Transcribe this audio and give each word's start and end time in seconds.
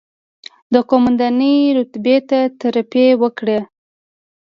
د 0.73 0.75
قوماندانۍ 0.89 1.57
رتبې 1.77 2.17
ته 2.29 2.39
ترفېع 2.59 3.11
وکړه، 3.21 3.59